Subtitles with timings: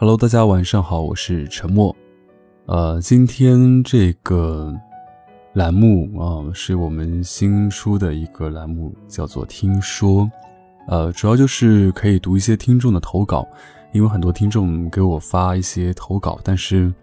[0.00, 1.94] Hello，大家晚上好，我是陈默。
[2.66, 4.72] 呃，今天这个
[5.54, 10.30] 栏目啊，是我们新出的一个栏目，叫做“听说”。
[10.86, 13.44] 呃，主要就是可以读一些听众的投稿，
[13.92, 16.94] 因为很多听众给我发一些投稿，但是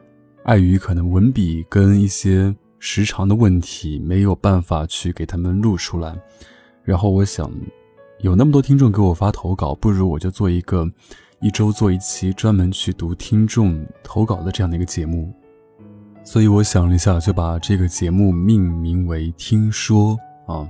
[0.45, 6.17] 碍于可能文笔跟一些时长的问题，没有办法去给他们录出来。
[6.81, 7.51] 然后我想，
[8.19, 10.89] 有那么多听众给我发投稿，不如我就做一个。
[11.45, 15.31] 一周做一期专门去读听众投稿的这样的一个节目，
[16.23, 20.17] 所以我想了一下，就把这个节目命名为“听说”
[20.49, 20.67] 啊，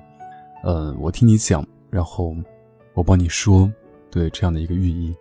[0.65, 2.35] 呃，我听你讲，然后
[2.93, 3.71] 我帮你说，
[4.11, 5.15] 对这样的一个寓意。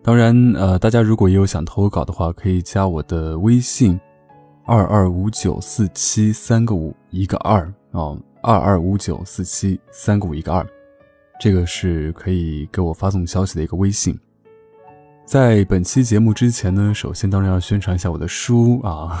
[0.00, 3.98] 当然，呃，大家如果也有想投稿的话，可以加我的微信：
[4.64, 10.64] 二二五九四七三个五一个二啊，二二五九四七三个五一个二，
[11.40, 14.16] 这个是可以给我发送消息的一个微信。
[15.24, 19.18] 在本期节目之前呢，首先当然要宣传一下我的书啊，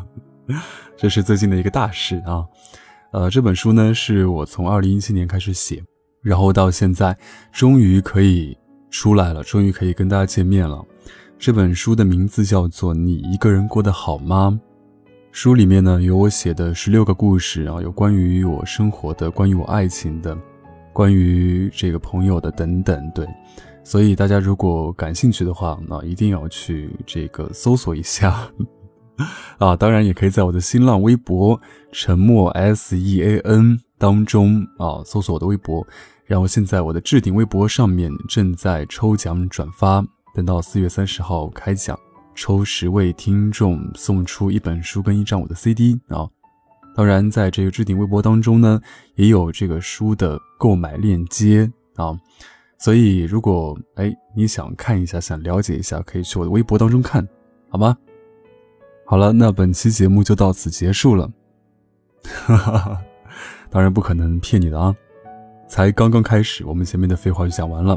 [0.96, 2.44] 这是最近的一个大事啊。
[3.12, 5.82] 呃，这本书呢是我从二零一七年开始写，
[6.22, 7.16] 然后到现在
[7.50, 8.56] 终于可以
[8.90, 10.84] 出来了，终于可以跟大家见面了。
[11.38, 14.60] 这本书的名字叫做《你一个人过得好吗》。
[15.32, 20.36] 书里面呢有我写的十六个故事啊，有关于我生活的，关于我爱情的，
[20.92, 23.26] 关于这个朋友的等等，对。
[23.84, 28.50] 所以大家如果感兴趣的话，那一定要去这个搜索一下
[29.58, 29.76] 啊！
[29.76, 31.60] 当然也可以在我的新浪微博
[31.92, 35.86] “沉默 S E A N” 当中啊搜索我的微博。
[36.24, 40.02] 然后现在我的置顶微博上面正在抽奖转发，
[40.34, 41.98] 等到四月三十号开奖，
[42.34, 46.26] 抽十位听众送出一本书跟一张我的 CD 啊！
[46.94, 48.80] 当然在这个置顶微博当中呢，
[49.16, 52.16] 也有这个书的购买链接啊。
[52.82, 57.24] 所以，如果哎你想看一下，想了解一下，可以去我的微博当中看，
[57.68, 57.96] 好吗？
[59.06, 61.30] 好了，那本期节目就到此结束了。
[62.24, 63.00] 哈哈，
[63.70, 64.92] 当然不可能骗你的啊，
[65.68, 67.96] 才刚刚开始，我们前面的废话就讲完了，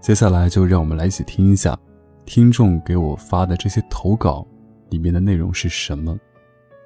[0.00, 1.78] 接下来就让我们来一起听一下
[2.24, 4.46] 听众给我发的这些投稿
[4.88, 6.18] 里面的内容是什么，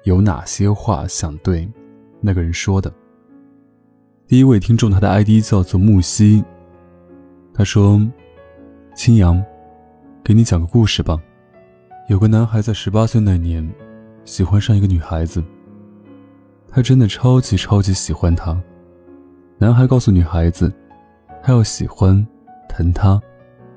[0.03, 1.71] 有哪些话想对
[2.19, 2.93] 那个人说的。
[4.27, 6.43] 第一位听众，他的 ID 叫做木西。
[7.59, 7.99] 他说
[8.95, 9.43] ：“青阳，
[10.23, 11.21] 给你讲个故事吧。
[12.07, 13.69] 有个男孩在十八岁那年，
[14.23, 15.43] 喜欢上一个女孩子。
[16.69, 18.57] 他真的超级超级喜欢她。
[19.57, 20.73] 男孩告诉女孩子，
[21.43, 22.25] 他要喜欢、
[22.69, 23.21] 疼她、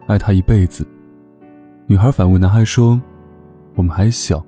[0.07, 0.87] 爱她一辈子。
[1.89, 3.03] 女孩反问男孩说
[3.75, 4.41] ：‘我们还小，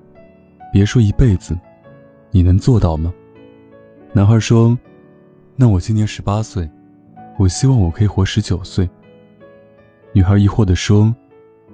[0.72, 1.58] 别说一辈子，
[2.30, 3.12] 你能做到吗？’
[4.14, 4.78] 男孩说
[5.58, 6.70] ：‘那我今年十八岁，
[7.36, 8.88] 我希望我可以活十九岁。’”
[10.14, 11.12] 女孩疑惑地说：“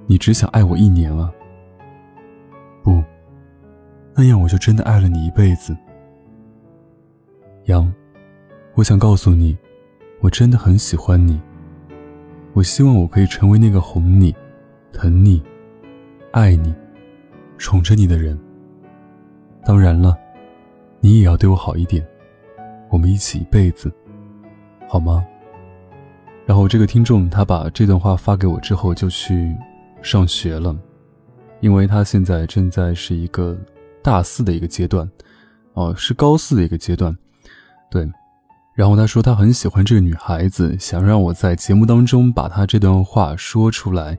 [0.09, 1.31] 你只想爱我一年啊？
[2.83, 3.05] 不，
[4.15, 5.77] 那样我就真的爱了你一辈子。”
[7.67, 7.93] 杨，
[8.77, 9.55] 我想告诉你，
[10.21, 11.39] 我真的很喜欢你。
[12.55, 14.35] 我希望我可以成为那个哄你、
[14.91, 15.43] 疼你、
[16.33, 16.75] 爱你、
[17.59, 18.41] 宠着你的人。
[19.67, 20.17] 当然了，
[21.01, 22.03] 你也要对我好一点，
[22.89, 23.93] 我们一起一辈子，
[24.89, 25.23] 好吗？
[26.51, 29.55] 然后这个听众他把这段话发给我之后就去
[30.03, 30.77] 上学了，
[31.61, 33.57] 因为他现在正在是一个
[34.03, 35.09] 大四的一个阶段，
[35.75, 37.17] 哦，是高四的一个阶段，
[37.89, 38.11] 对。
[38.75, 44.19] 然后他说他很喜欢这个女孩子，想让我在节目当中把他这段话说出来。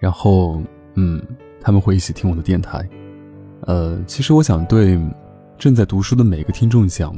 [0.00, 0.60] 然后，
[0.96, 1.22] 嗯，
[1.60, 2.84] 他们会一起听我的电台。
[3.60, 4.98] 呃，其实我想对
[5.56, 7.16] 正在读书的每个听众讲，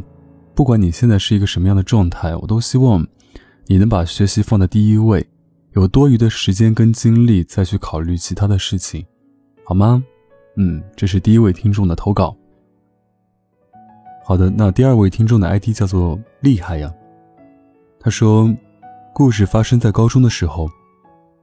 [0.55, 3.03] 不管你现在是一个什么样的状态，我都希望。
[3.67, 5.27] 你能把学习放在第一位，
[5.73, 9.05] 有多余的时间跟精力再去考虑其他的事情，
[9.65, 10.03] 好吗？
[10.57, 12.37] 嗯，这是第一位听众的投稿。
[14.25, 16.93] 好的，那第二位听众的 ID 叫做厉害呀。
[17.99, 18.55] 他说，
[19.15, 20.69] 故事发生在高中的时候，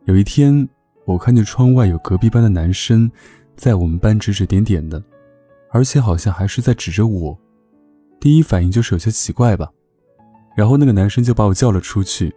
[0.06, 0.68] 有一天
[1.06, 3.10] 我看见窗外有隔壁班的男生
[3.56, 5.02] 在我们班指指点点的，
[5.72, 7.38] 而且好像还是在指着我，
[8.20, 9.72] 第一反应就是有些奇怪吧。
[10.56, 12.34] 然后那个男生就把我叫了出去，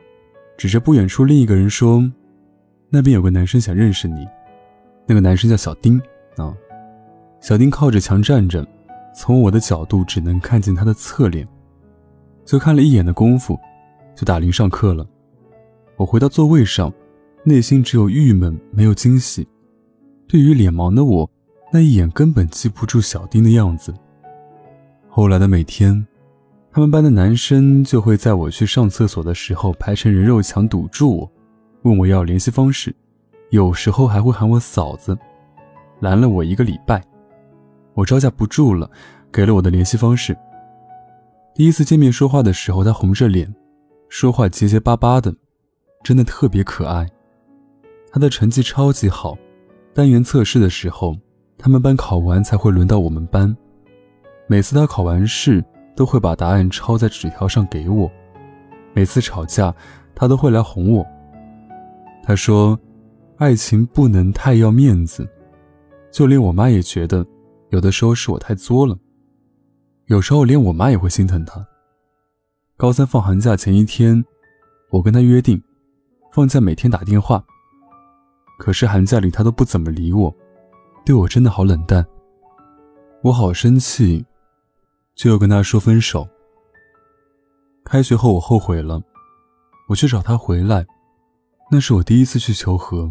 [0.56, 2.02] 指着不远处另一个人说
[2.88, 4.26] ：“那边有个男生想认识你。”
[5.06, 6.00] 那个男生叫小丁
[6.36, 6.54] 啊。
[7.40, 8.64] 小丁靠着墙站着，
[9.12, 11.46] 从我的角度只能看见他的侧脸。
[12.44, 13.58] 就看了一眼的功夫，
[14.14, 15.04] 就打铃上课了。
[15.96, 16.92] 我回到座位上，
[17.44, 19.46] 内心只有郁闷，没有惊喜。
[20.28, 21.28] 对于脸盲的我，
[21.72, 23.92] 那一眼根本记不住小丁的样子。
[25.08, 26.06] 后来的每天。
[26.74, 31.30] 他们班的男生就会在我去上厕所的时候排成人肉墙堵住我，
[31.82, 32.94] 问我要联系方式，
[33.50, 35.16] 有时候还会喊我嫂子，
[36.00, 37.04] 拦了我一个礼拜。
[37.92, 38.90] 我招架不住了，
[39.30, 40.34] 给了我的联系方式。
[41.54, 43.54] 第一次见面说话的时候，他红着脸，
[44.08, 45.34] 说话结结巴巴的，
[46.02, 47.06] 真的特别可爱。
[48.10, 49.36] 他的成绩超级好，
[49.92, 51.14] 单元测试的时候，
[51.58, 53.54] 他们班考完才会轮到我们班。
[54.46, 55.62] 每次他考完试，
[55.94, 58.10] 都会把答案抄在纸条上给我。
[58.94, 59.74] 每次吵架，
[60.14, 61.06] 他都会来哄我。
[62.22, 62.78] 他说
[63.38, 65.28] ：“爱情不能太要面子。”
[66.12, 67.26] 就连我妈也觉得，
[67.70, 68.96] 有的时候是我太作了。
[70.06, 71.66] 有时候连我妈也会心疼他。
[72.76, 74.22] 高三放寒假前一天，
[74.90, 75.62] 我跟他约定，
[76.30, 77.42] 放假每天打电话。
[78.58, 80.34] 可是寒假里他都不怎么理我，
[81.04, 82.04] 对我真的好冷淡。
[83.22, 84.24] 我好生气，
[85.22, 86.28] 就要跟他说分手。
[87.84, 89.00] 开学后我后悔了，
[89.88, 90.84] 我去找他回来，
[91.70, 93.08] 那是我第一次去求和，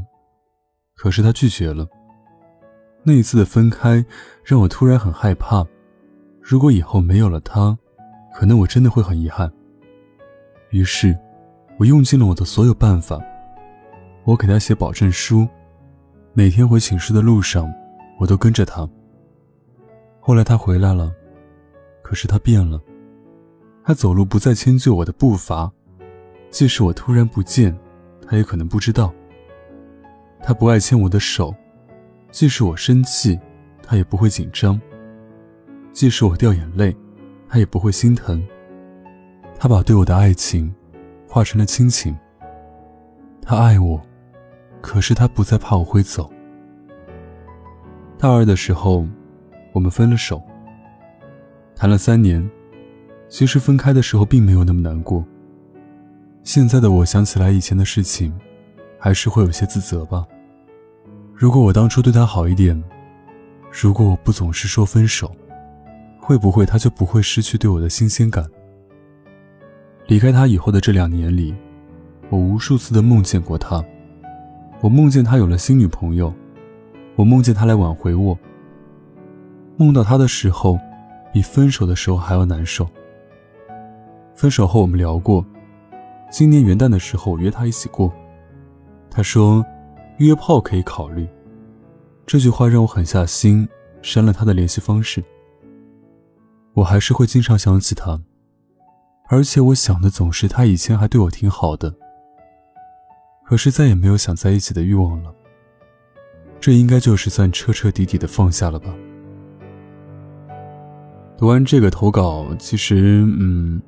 [0.94, 1.88] 可是他拒绝了。
[3.02, 4.06] 那一次的分开
[4.44, 5.66] 让我突然很害怕。
[6.42, 7.78] 如果以后没有了他，
[8.34, 9.50] 可能我真的会很遗憾。
[10.72, 11.18] 于是，
[11.80, 13.22] 我用尽了我的所有办法。
[14.26, 15.48] 我给他写保证书，
[16.34, 17.74] 每天回寝室的路上，
[18.20, 18.86] 我都跟着他。
[20.20, 21.10] 后来他回来了，
[22.12, 22.78] 可是他变了。
[23.86, 25.72] 他走路不再迁就我的步伐，
[26.50, 27.74] 即使我突然不见，
[28.28, 29.14] 他也可能不知道。
[30.44, 31.56] 他不爱牵我的手，
[32.30, 33.40] 即使我生气，
[33.82, 34.78] 他也不会紧张。
[35.94, 36.94] 即使我掉眼泪，
[37.48, 38.46] 他也不会心疼。
[39.58, 40.70] 他把对我的爱情
[41.30, 42.14] 化成了亲情。
[43.42, 44.02] 他爱我，
[44.82, 46.30] 可是他不再怕我会走。
[48.18, 49.08] 大二的时候，
[49.72, 50.44] 我们分了手。
[51.82, 52.48] 谈了三年，
[53.28, 55.26] 其实分开的时候并没有那么难过。
[56.44, 58.32] 现在的我想起来以前的事情，
[59.00, 60.24] 还是会有些自责吧。
[61.34, 62.80] 如果我当初对他好一点，
[63.72, 65.36] 如果我不总是说分手。
[66.20, 68.46] 会不会他就不会失去对我的新鲜感？
[70.06, 71.52] 离开他以后的这两年里，
[72.30, 73.84] 我无数次的梦见过他。
[74.82, 76.32] 我梦见他有了新女朋友，
[77.16, 78.38] 我梦见他来挽回我。
[79.78, 80.78] 梦到他的时候，
[81.34, 82.88] 比分手的时候还要难受。
[84.36, 85.46] 分手后我们聊过，
[86.32, 88.12] 今年元旦的时候我约他一起过，
[89.10, 89.66] 他说
[90.18, 91.28] 约炮可以考虑。
[92.26, 93.68] 这句话让我狠下心
[94.02, 95.24] 删了他的联系方式。
[96.74, 98.22] 我还是会经常想起他，
[99.28, 101.94] 而且我想的总是他以前还对我挺好的，
[103.46, 105.34] 可是再也没有想在一起的欲望了。
[106.62, 108.96] 这应该就是算彻彻底底的放下了吧。
[111.42, 113.82] 读完这个投稿，其实嗯，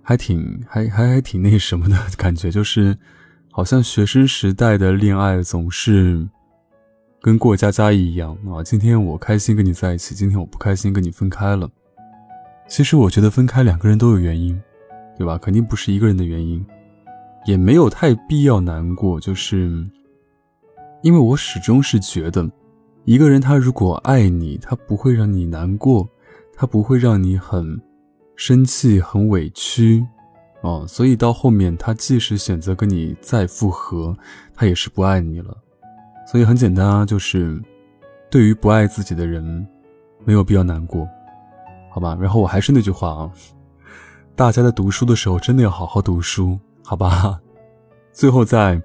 [0.00, 2.96] 还挺还还还挺那什么的感觉，就是
[3.52, 6.26] 好像学生时代的恋爱总是
[7.20, 8.64] 跟过家家一样啊。
[8.64, 11.68] 今天我开心跟你在一起，今天我不开心跟你分开了。
[12.66, 14.58] 其实我觉得分开两个人都有原因，
[15.18, 15.36] 对吧？
[15.36, 16.64] 肯定不是一个人的原因，
[17.44, 19.20] 也没有太必要难过。
[19.20, 19.86] 就是，
[21.02, 22.50] 因为我始终是觉得，
[23.04, 26.08] 一个人他如果爱你，他不会让你难过，
[26.56, 27.80] 他不会让你很
[28.34, 30.04] 生气、很委屈，
[30.62, 30.84] 哦。
[30.88, 34.16] 所以到后面，他即使选择跟你再复合，
[34.54, 35.56] 他也是不爱你了。
[36.26, 37.62] 所以很简单啊，就是
[38.30, 39.66] 对于不爱自己的人，
[40.24, 41.06] 没有必要难过。
[41.90, 43.30] 好吧，然后我还是那句话啊，
[44.34, 47.40] 大家在读书的时候真的要好好读书，好吧。
[48.12, 48.80] 最后再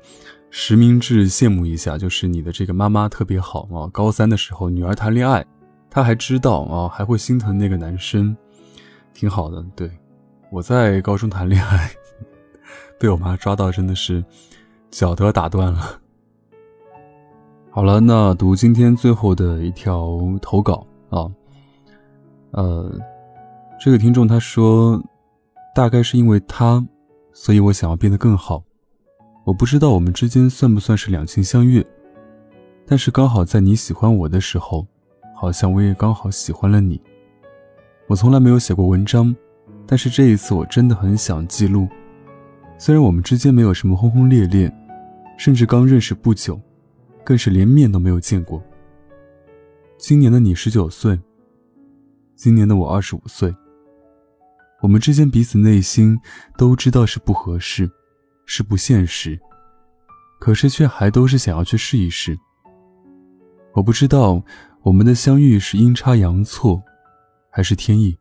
[0.49, 3.87] 实名制羡慕一下，就是你的这个妈妈特别好啊。
[3.91, 5.45] 高三的时候女儿谈恋爱，
[5.91, 8.35] 她还知道啊，还会心疼那个男生，
[9.13, 9.61] 挺好的。
[9.75, 9.91] 对，
[10.49, 11.91] 我在高中谈恋爱，
[12.97, 14.23] 被我妈抓到，真的是
[14.89, 15.99] 脚都要打断了。
[17.69, 21.29] 好了，那读今天最后的一条投稿啊。
[22.51, 22.89] 呃，
[23.77, 25.01] 这个听众他说，
[25.75, 26.85] 大概是因为他，
[27.33, 28.63] 所以我想要变得更好。
[29.43, 31.85] 我不知道我们之间算不算是两情相悦，
[32.85, 34.85] 但是刚好在你喜欢我的时候，
[35.41, 37.01] 好像我也刚好喜欢了你。
[38.05, 39.35] 我从来没有写过文章，
[39.87, 41.87] 但是这一次我真的很想记录。
[42.77, 44.71] 虽然我们之间没有什么轰轰烈烈，
[45.39, 46.61] 甚至刚认识不久，
[47.23, 48.61] 更是连面都没有见过。
[49.97, 51.19] 今年的你十九岁。
[52.35, 53.51] 今年的我二十五岁，
[54.83, 56.19] 我们之间彼此内心
[56.55, 57.89] 都知道是不合适，
[58.45, 59.39] 是不现实，
[60.39, 62.37] 可是却还都是想要去试一试。
[63.73, 64.43] 我不知道
[64.83, 66.81] 我们的相遇是阴差阳错，
[67.51, 68.17] 还是天意。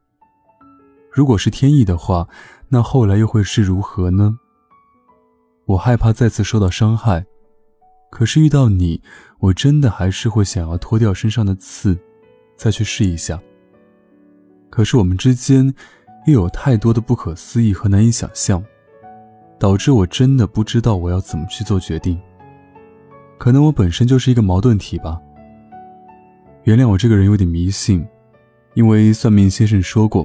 [1.10, 2.28] 如果是天意的话，
[2.68, 4.38] 那后来又会是如何呢？
[5.64, 7.24] 我害怕再次受到伤害，
[8.10, 9.00] 可是遇到你，
[9.38, 11.98] 我真的还是会想要脱掉身上的刺，
[12.56, 13.40] 再去试一下。
[14.68, 15.74] 可是我们之间
[16.26, 18.62] 又有太多的不可思议和难以想象，
[19.58, 22.20] 导致我真的不知道我要怎么去做决定。
[23.38, 25.18] 可能我本身就是一个矛盾体吧。
[26.70, 28.06] 原谅我这个人有点迷信，
[28.74, 30.24] 因为算命先生说过，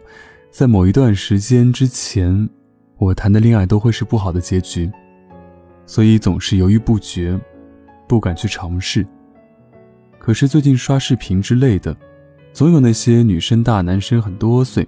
[0.52, 2.48] 在某一段时间之前，
[3.00, 4.92] 我谈的恋爱都会是不好的结局，
[5.88, 7.40] 所以总是犹豫不决。
[8.08, 9.04] 不敢去尝试。
[10.20, 11.98] 可是最近刷视频之类的，
[12.54, 14.88] 总有那些女生大男生很多岁，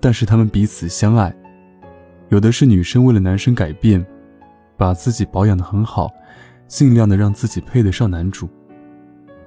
[0.00, 1.34] 但是他们彼此相爱。
[2.28, 4.04] 有的是女生为了男生改变，
[4.76, 6.10] 把自己保养的很好，
[6.68, 8.46] 尽量的让自己配得上男主；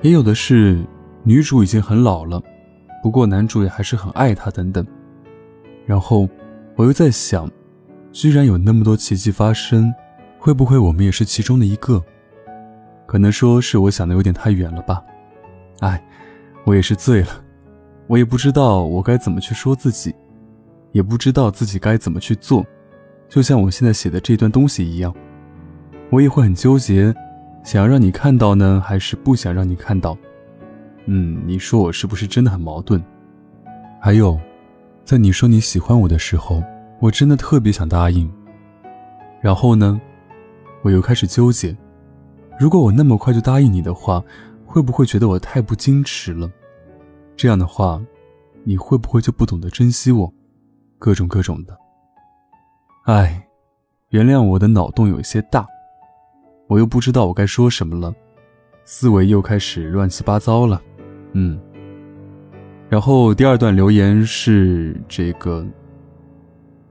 [0.01, 0.83] 也有的是
[1.24, 2.42] 女主已经很老了，
[3.01, 4.86] 不过男主也还是很爱她等等。
[5.86, 6.27] 然后
[6.75, 7.50] 我又在想，
[8.12, 9.94] 居然有那么多奇迹发生，
[10.38, 12.03] 会不会我们也是其中的一个？
[13.06, 15.03] 可能说是我想的有点太远了吧，
[15.80, 16.01] 哎，
[16.65, 17.27] 我也是醉了，
[18.08, 20.13] 我也不知道我该怎么去说自己，
[20.92, 22.65] 也不知道自己该怎么去做，
[23.30, 25.13] 就像我现在写的这段东西一样，
[26.10, 27.13] 我也会很纠结，
[27.63, 30.18] 想要让你看到呢，还是不想让你看到？
[31.05, 33.03] 嗯，你说我是不是真的很矛盾？
[34.00, 34.39] 还有，
[35.03, 36.63] 在你说你喜欢我的时候，
[37.00, 38.31] 我真的特别想答应，
[39.41, 40.00] 然后呢，
[40.81, 41.75] 我又开始纠结。
[42.60, 44.24] 如果我那么快就答应你的话，
[44.65, 46.50] 会不会觉得我太不矜持了？
[47.36, 48.01] 这样的话，
[48.63, 50.33] 你会不会就不懂得珍惜我？
[51.00, 51.77] 各种各种的。
[53.05, 53.45] 哎，
[54.10, 55.67] 原谅我的脑洞有些大，
[56.67, 58.13] 我又不知道我该说什么了，
[58.86, 60.81] 思维又开始乱七八糟了。
[61.34, 61.60] 嗯。
[62.90, 65.66] 然后第二段留言是这个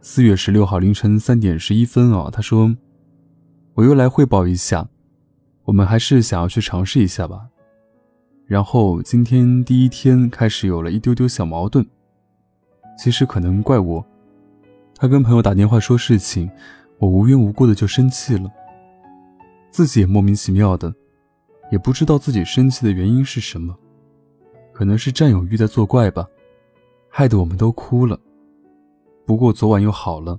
[0.01, 2.75] 四月十六号凌晨三点十一分啊，他说
[3.75, 4.89] ：“我又来汇报一下。”
[5.65, 7.47] 我们还是想要去尝试一下吧。
[8.47, 11.87] 然后今天第一天开始有了一丢丢小矛盾，
[12.99, 14.05] 其实可能怪我。
[14.97, 16.51] 他跟朋友打电话说事情，
[16.99, 18.51] 我无缘无故的就生气了，
[19.71, 20.93] 自己也莫名其妙的，
[21.71, 23.73] 也不知道自己生气的原因是什么，
[24.73, 26.27] 可能是占有欲在作怪吧，
[27.09, 28.19] 害得我们都哭了。
[29.25, 30.39] 不过昨晚又好了。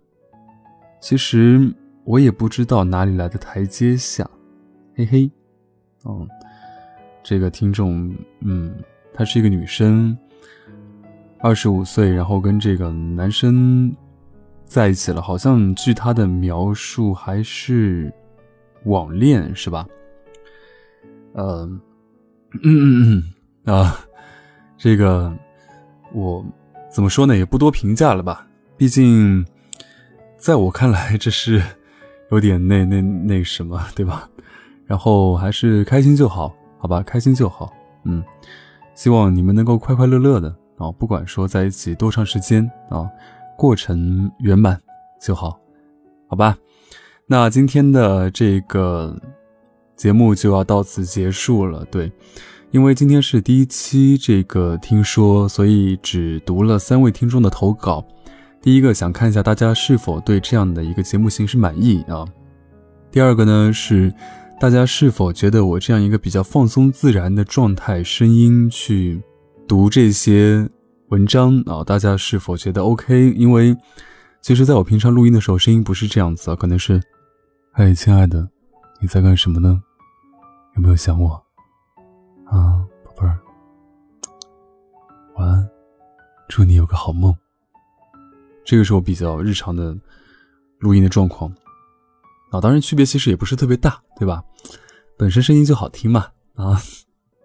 [0.99, 1.73] 其实
[2.05, 4.29] 我也不知道哪里来的台阶下。
[4.95, 5.31] 嘿嘿，
[6.05, 6.27] 嗯，
[7.21, 8.73] 这个听众，嗯，
[9.13, 10.17] 她是一个女生，
[11.39, 13.93] 二十五岁，然后跟这个男生
[14.65, 18.13] 在一起了，好像据她的描述还是
[18.85, 19.87] 网恋，是吧？
[21.35, 21.81] 嗯
[22.63, 23.23] 嗯
[23.65, 23.99] 嗯啊，
[24.77, 25.33] 这个
[26.11, 26.45] 我
[26.91, 27.35] 怎么说呢？
[27.35, 29.45] 也不多评价了吧，毕竟
[30.37, 31.61] 在我看来，这是
[32.31, 34.29] 有点那那那什么，对吧？
[34.85, 37.71] 然后还是开心就好，好吧，开心就好。
[38.03, 38.23] 嗯，
[38.95, 43.09] 希望你们能够快快乐乐的啊，不管说在一起多长时间啊，
[43.57, 44.79] 过程圆满
[45.21, 45.57] 就好，
[46.27, 46.57] 好吧。
[47.25, 49.17] 那今天的这个
[49.95, 51.85] 节目就要到此结束了。
[51.85, 52.11] 对，
[52.73, 58.03] 因为今天是第一期这个听说，所以只读了三位听众的投稿。
[58.61, 62.25] 第一个想看一下大家是否对这样的一个节目形式满意啊。
[63.09, 64.13] 第二个呢是。
[64.59, 69.21] 大家是否觉得我这样一个比较放松自然的状态、声音去
[69.67, 70.69] 读这些
[71.09, 71.83] 文章啊？
[71.83, 73.33] 大家是否觉得 OK？
[73.35, 73.75] 因为
[74.41, 77.01] 其实在我平常录音的时候，声音不是这样子啊，可能是，
[77.73, 78.47] 嘿，亲爱的，
[79.01, 79.81] 你在干什么呢？
[80.77, 81.42] 有没有想我？
[82.53, 83.39] 啊，宝贝儿，
[85.33, 85.67] 晚安，
[86.47, 87.35] 祝你有个好梦。
[88.63, 89.97] 这个是我比较日常的
[90.77, 91.51] 录音的状况。
[92.51, 94.43] 啊，当然区别其实也不是特别大，对吧？
[95.17, 96.27] 本身声音就好听嘛。
[96.53, 96.79] 啊，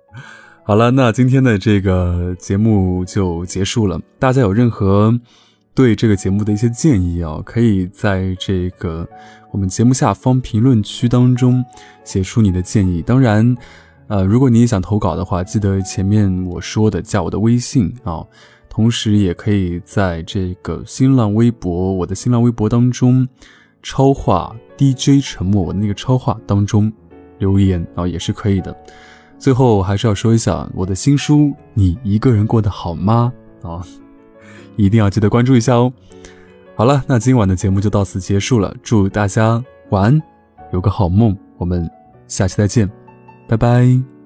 [0.62, 3.98] 好了，那今天的这个节目就结束了。
[4.18, 5.18] 大家有任何
[5.74, 9.08] 对这个节目的一些建议啊，可以在这个
[9.52, 11.64] 我们节目下方评论区当中
[12.04, 13.00] 写出你的建议。
[13.00, 13.56] 当然，
[14.08, 18.24] 呃，如果你也想投稿的话，记得前面我说的加我的微信啊，
[18.68, 23.28] 同时也可以在这个新浪微博，我的新浪微博当中。
[23.80, 26.92] 超话 DJ 沉默，我的那个超话当中
[27.38, 28.76] 留言啊也是可以的。
[29.38, 31.36] 最后还是要说一下我的新书
[31.74, 33.32] 《你一个人过得好吗》
[33.70, 33.80] 啊，
[34.76, 35.92] 一定要记得关注一下哦。
[36.74, 40.22] 好了，那今晚的节目就到此结束了，祝大家晚安，
[40.72, 41.34] 有个好梦。
[41.56, 41.88] 我们
[42.26, 42.90] 下期再见，
[43.48, 44.17] 拜拜。